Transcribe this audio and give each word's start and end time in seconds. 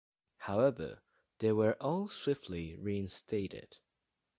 However, 0.37 1.03
they 1.37 1.51
were 1.51 1.75
all 1.79 2.07
swiftly 2.07 2.75
reinstated. 2.75 3.77